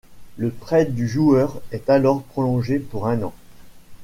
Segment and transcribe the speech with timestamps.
[0.37, 3.35] Le prêt du joueur est alors prolongé pour un an.